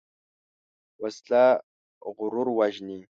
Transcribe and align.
وسله 1.01 1.43
غرور 2.17 2.47
وژني 2.59 2.99